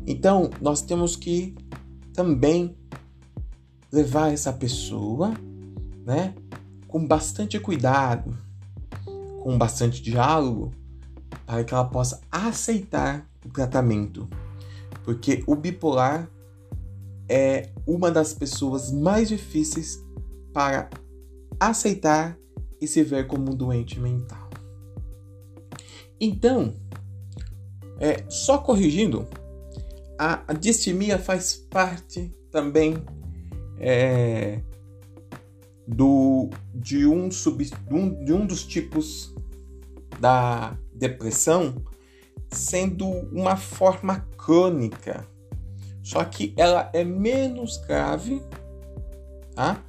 Então, 0.07 0.49
nós 0.59 0.81
temos 0.81 1.15
que 1.15 1.53
também 2.11 2.75
levar 3.91 4.33
essa 4.33 4.51
pessoa, 4.51 5.31
né, 6.03 6.33
com 6.87 7.05
bastante 7.05 7.59
cuidado, 7.59 8.35
com 9.43 9.55
bastante 9.59 10.01
diálogo, 10.01 10.71
para 11.53 11.63
que 11.63 11.71
ela 11.71 11.85
possa 11.85 12.19
aceitar 12.31 13.29
o 13.45 13.49
tratamento. 13.49 14.27
Porque 15.03 15.43
o 15.45 15.55
bipolar 15.55 16.27
é 17.29 17.69
uma 17.85 18.09
das 18.09 18.33
pessoas 18.33 18.91
mais 18.91 19.29
difíceis 19.29 20.03
para 20.51 20.89
aceitar 21.59 22.35
e 22.81 22.87
se 22.87 23.03
ver 23.03 23.27
como 23.27 23.51
um 23.51 23.55
doente 23.55 23.99
mental. 23.99 24.49
Então, 26.19 26.73
é, 27.99 28.23
só 28.29 28.57
corrigindo, 28.57 29.27
a, 30.17 30.41
a 30.47 30.53
distimia 30.53 31.19
faz 31.19 31.53
parte 31.69 32.35
também 32.49 32.95
é, 33.77 34.59
do, 35.87 36.49
de, 36.73 37.05
um 37.05 37.29
sub, 37.29 37.69
um, 37.91 38.25
de 38.25 38.33
um 38.33 38.43
dos 38.43 38.65
tipos 38.65 39.35
da 40.19 40.75
depressão, 41.07 41.75
sendo 42.49 43.05
uma 43.07 43.55
forma 43.55 44.25
crônica. 44.37 45.27
Só 46.01 46.23
que 46.23 46.53
ela 46.57 46.89
é 46.93 47.03
menos 47.03 47.77
grave 47.77 48.41
tá? 49.55 49.83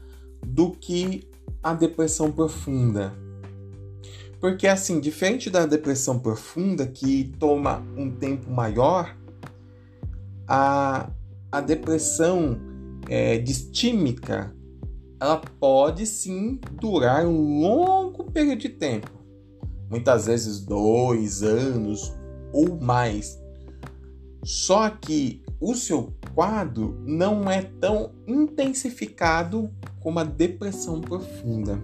do 0.45 0.71
que 0.71 1.29
a 1.63 1.73
depressão 1.75 2.31
profunda. 2.31 3.13
Porque, 4.41 4.67
assim, 4.67 5.01
diferente 5.01 5.49
da 5.49 5.65
depressão 5.65 6.19
profunda, 6.19 6.87
que 6.87 7.33
toma 7.39 7.83
um 7.97 8.11
tempo 8.11 8.51
maior, 8.51 9.17
a, 10.47 11.11
a 11.51 11.61
depressão 11.61 12.59
é, 13.09 13.39
distímica 13.39 14.55
ela 15.21 15.41
pode 15.59 16.05
sim 16.07 16.61
durar 16.73 17.25
um 17.25 17.61
longo 17.61 18.25
período 18.25 18.59
de 18.59 18.69
tempo 18.69 19.24
muitas 19.95 20.27
vezes 20.27 20.59
dois 20.59 21.45
anos 21.45 22.13
ou 22.53 22.81
mais. 22.81 23.39
Só 24.43 24.91
que 24.91 25.41
o 25.61 25.73
seu 25.77 26.13
quadro 26.35 27.01
não 27.07 27.49
é 27.49 27.63
tão 27.63 28.13
intensificado 28.27 29.71
como 30.01 30.19
a 30.19 30.25
depressão 30.25 31.01
profunda. 31.01 31.81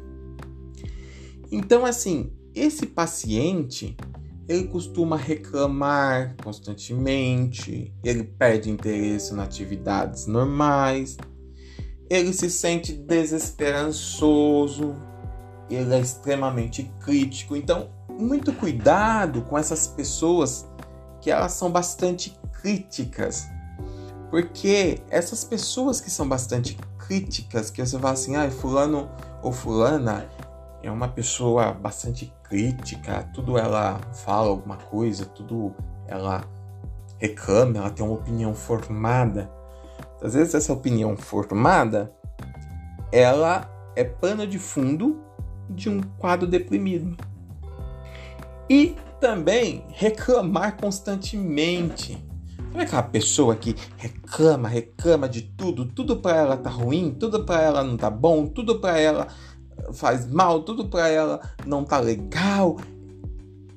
Então, 1.53 1.87
assim, 1.87 2.33
esse 2.53 2.85
paciente 2.85 3.97
ele 4.49 4.67
costuma 4.67 5.17
reclamar 5.17 6.35
constantemente, 6.43 7.95
ele 8.03 8.25
perde 8.25 8.71
interesse 8.71 9.33
nas 9.33 9.47
atividades 9.47 10.27
normais, 10.27 11.17
ele 12.11 12.33
se 12.33 12.51
sente 12.51 12.93
desesperançoso, 12.93 14.97
ele 15.71 15.95
é 15.95 16.01
extremamente 16.01 16.91
crítico. 16.99 17.55
Então, 17.55 18.00
muito 18.21 18.53
cuidado 18.53 19.43
com 19.43 19.59
essas 19.59 19.87
pessoas 19.87 20.69
que 21.21 21.31
elas 21.31 21.53
são 21.53 21.71
bastante 21.71 22.39
críticas. 22.61 23.49
Porque 24.31 25.03
essas 25.11 25.43
pessoas 25.45 26.01
que 26.01 26.11
são 26.11 26.29
bastante 26.29 26.79
críticas, 26.99 27.71
que 27.71 27.85
você 27.85 27.99
fala 27.99 28.13
assim, 28.13 28.37
ah, 28.37 28.51
fulano 28.51 29.11
ou 29.43 29.53
fulana 29.53 30.29
é 30.83 30.91
uma 30.91 31.09
pessoa 31.09 31.73
bastante 31.73 32.33
crítica, 32.45 33.29
tudo 33.35 33.59
ela 33.59 34.01
fala 34.25 34.49
alguma 34.49 34.77
coisa, 34.77 35.27
tudo 35.27 35.75
ela 36.07 36.45
reclama, 37.19 37.79
ela 37.79 37.91
tem 37.91 38.05
uma 38.05 38.15
opinião 38.15 38.55
formada. 38.55 39.51
Às 40.23 40.35
vezes 40.35 40.55
essa 40.55 40.73
opinião 40.73 41.17
formada, 41.17 42.13
ela 43.13 43.69
é 43.97 44.05
pano 44.05 44.47
de 44.47 44.59
fundo 44.59 45.21
de 45.69 45.89
um 45.89 46.01
quadro 46.19 46.47
deprimido. 46.47 47.17
E 48.71 48.95
também 49.21 49.85
reclamar 49.89 50.77
constantemente. 50.77 52.25
Sabe 52.71 52.85
aquela 52.85 53.03
pessoa 53.03 53.57
que 53.57 53.75
reclama, 53.97 54.69
reclama 54.69 55.29
de 55.29 55.43
tudo, 55.43 55.85
tudo 55.87 56.19
para 56.19 56.37
ela 56.37 56.57
tá 56.57 56.71
ruim, 56.71 57.11
tudo 57.19 57.45
para 57.45 57.61
ela 57.61 57.83
não 57.83 57.97
tá 57.97 58.09
bom, 58.09 58.47
tudo 58.47 58.79
para 58.79 58.97
ela 58.97 59.27
faz 59.93 60.25
mal, 60.31 60.63
tudo 60.63 60.87
para 60.87 61.09
ela 61.09 61.41
não 61.67 61.83
tá 61.83 61.99
legal. 61.99 62.77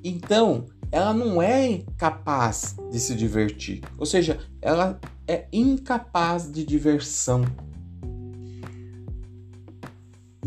Então, 0.04 0.66
ela 0.92 1.12
não 1.12 1.42
é 1.42 1.82
capaz 1.98 2.76
de 2.92 3.00
se 3.00 3.16
divertir. 3.16 3.82
Ou 3.98 4.06
seja, 4.06 4.38
ela 4.62 5.00
é 5.26 5.48
incapaz 5.52 6.52
de 6.52 6.64
diversão. 6.64 7.44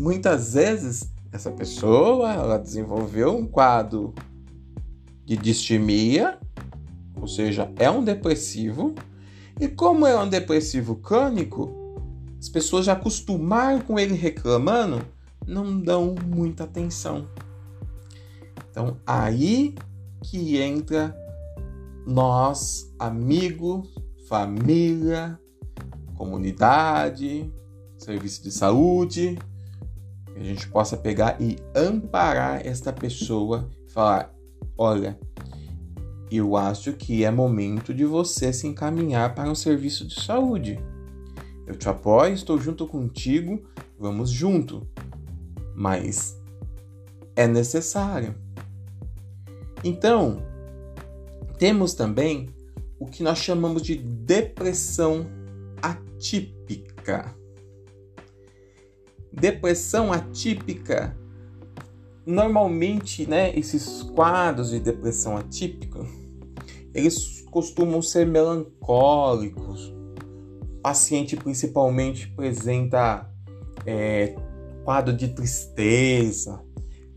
Muitas 0.00 0.54
vezes 0.54 1.12
essa 1.30 1.50
pessoa 1.50 2.32
ela 2.32 2.58
desenvolveu 2.58 3.36
um 3.36 3.46
quadro 3.46 4.14
de 5.28 5.36
distimia, 5.36 6.38
ou 7.14 7.28
seja, 7.28 7.70
é 7.76 7.90
um 7.90 8.02
depressivo. 8.02 8.94
E 9.60 9.68
como 9.68 10.06
é 10.06 10.18
um 10.18 10.26
depressivo 10.26 10.96
crônico, 10.96 11.70
as 12.38 12.48
pessoas 12.48 12.86
já 12.86 12.94
acostumaram 12.94 13.78
com 13.80 13.98
ele 13.98 14.14
reclamando, 14.14 15.04
não 15.46 15.78
dão 15.78 16.14
muita 16.26 16.64
atenção. 16.64 17.28
Então, 18.70 18.96
aí 19.06 19.74
que 20.22 20.56
entra 20.56 21.14
nós, 22.06 22.90
amigos, 22.98 23.86
família, 24.30 25.38
comunidade, 26.14 27.52
serviço 27.98 28.42
de 28.42 28.50
saúde, 28.50 29.38
que 30.32 30.40
a 30.40 30.44
gente 30.44 30.66
possa 30.68 30.96
pegar 30.96 31.36
e 31.38 31.58
amparar 31.74 32.66
esta 32.66 32.94
pessoa 32.94 33.68
e 33.86 33.92
falar: 33.92 34.37
Olha, 34.80 35.18
eu 36.30 36.56
acho 36.56 36.92
que 36.92 37.24
é 37.24 37.30
momento 37.32 37.92
de 37.92 38.04
você 38.04 38.52
se 38.52 38.64
encaminhar 38.68 39.34
para 39.34 39.50
um 39.50 39.54
serviço 39.54 40.06
de 40.06 40.22
saúde. 40.22 40.78
Eu 41.66 41.74
te 41.74 41.88
apoio, 41.88 42.32
estou 42.32 42.56
junto 42.60 42.86
contigo, 42.86 43.60
vamos 43.98 44.30
junto. 44.30 44.88
Mas 45.74 46.40
é 47.34 47.48
necessário. 47.48 48.36
Então, 49.82 50.44
temos 51.58 51.92
também 51.94 52.48
o 53.00 53.06
que 53.06 53.24
nós 53.24 53.38
chamamos 53.38 53.82
de 53.82 53.96
depressão 53.96 55.26
atípica. 55.82 57.34
Depressão 59.32 60.12
atípica 60.12 61.17
normalmente, 62.28 63.26
né, 63.26 63.58
esses 63.58 64.02
quadros 64.02 64.68
de 64.68 64.78
depressão 64.78 65.38
atípica, 65.38 66.00
eles 66.92 67.40
costumam 67.50 68.02
ser 68.02 68.26
melancólicos. 68.26 69.88
O 70.60 70.80
paciente 70.82 71.36
principalmente 71.36 72.30
apresenta 72.30 73.26
é, 73.86 74.36
quadro 74.84 75.16
de 75.16 75.28
tristeza, 75.28 76.62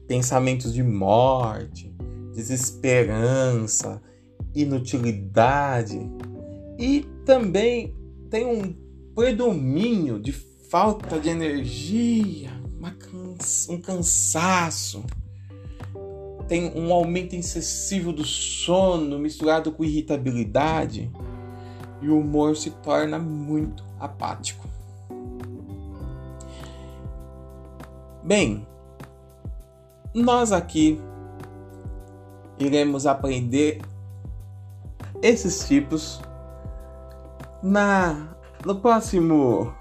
pensamentos 0.08 0.74
de 0.74 0.82
morte, 0.82 1.94
desesperança, 2.34 4.02
inutilidade 4.56 6.00
e 6.80 7.06
também 7.26 7.94
tem 8.30 8.46
um 8.46 8.74
predomínio 9.14 10.22
de 10.22 10.32
falta 10.32 11.20
de 11.20 11.28
energia, 11.28 12.61
um 13.70 13.80
cansaço, 13.80 15.04
tem 16.48 16.72
um 16.76 16.92
aumento 16.92 17.36
excessivo 17.36 18.12
do 18.12 18.26
sono 18.26 19.20
misturado 19.20 19.72
com 19.72 19.84
irritabilidade 19.84 21.12
e 22.02 22.10
o 22.10 22.20
humor 22.20 22.58
se 22.58 22.72
torna 22.72 23.20
muito 23.20 23.84
apático. 24.00 24.68
Bem, 28.24 28.68
nós 30.14 30.52
aqui 30.52 31.00
iremos 32.60 33.06
aprender 33.06 33.82
esses 35.22 35.68
tipos 35.68 36.22
na 37.62 38.36
no 38.66 38.76
próximo 38.76 39.74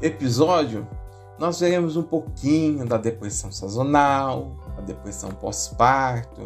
episódio 0.00 0.86
nós 1.38 1.60
veremos 1.60 1.96
um 1.96 2.02
pouquinho 2.02 2.86
da 2.86 2.96
depressão 2.96 3.52
sazonal, 3.52 4.56
a 4.76 4.80
depressão 4.80 5.30
pós-parto, 5.30 6.44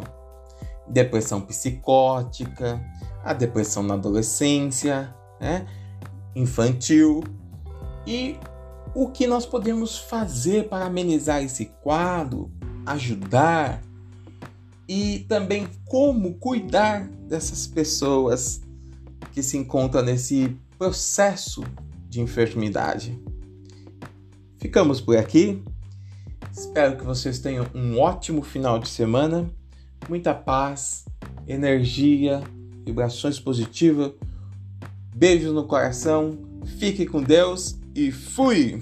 depressão 0.87 1.41
psicótica, 1.41 2.79
a 3.23 3.33
depressão 3.33 3.81
na 3.81 3.95
adolescência, 3.95 5.13
né? 5.39 5.65
infantil 6.35 7.23
e 8.05 8.37
o 8.93 9.09
que 9.09 9.25
nós 9.25 9.45
podemos 9.45 9.97
fazer 9.97 10.69
para 10.69 10.85
amenizar 10.85 11.43
esse 11.43 11.65
quadro, 11.81 12.51
ajudar 12.85 13.81
e 14.87 15.25
também 15.27 15.67
como 15.85 16.35
cuidar 16.35 17.07
dessas 17.07 17.65
pessoas 17.65 18.61
que 19.31 19.41
se 19.41 19.57
encontram 19.57 20.03
nesse 20.03 20.55
processo 20.77 21.63
de 22.07 22.21
enfermidade. 22.21 23.19
Ficamos 24.63 25.01
por 25.01 25.17
aqui. 25.17 25.61
Espero 26.49 26.95
que 26.95 27.03
vocês 27.03 27.37
tenham 27.37 27.67
um 27.75 27.99
ótimo 27.99 28.41
final 28.41 28.79
de 28.79 28.87
semana, 28.87 29.45
muita 30.07 30.33
paz, 30.33 31.03
energia, 31.45 32.41
vibrações 32.85 33.37
positivas. 33.41 34.13
Beijos 35.13 35.53
no 35.53 35.67
coração, 35.67 36.39
fique 36.79 37.05
com 37.05 37.21
Deus 37.21 37.77
e 37.93 38.09
fui! 38.09 38.81